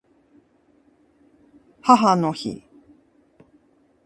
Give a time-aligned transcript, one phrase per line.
[1.83, 2.63] 母の日